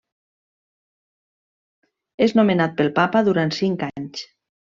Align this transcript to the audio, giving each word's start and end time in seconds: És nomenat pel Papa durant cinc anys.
És 2.27 2.33
nomenat 2.39 2.75
pel 2.79 2.91
Papa 3.03 3.23
durant 3.29 3.55
cinc 3.61 3.87
anys. 3.91 4.27